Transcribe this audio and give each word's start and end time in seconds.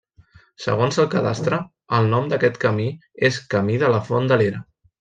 Segons 0.63 0.97
el 1.03 1.09
Cadastre, 1.11 1.59
el 1.99 2.09
nom 2.15 2.31
d'aquest 2.33 2.57
camí 2.65 2.89
és 3.31 3.39
Camí 3.55 3.77
de 3.85 3.93
la 3.97 4.01
Font 4.11 4.33
de 4.35 4.41
l'Era. 4.45 4.65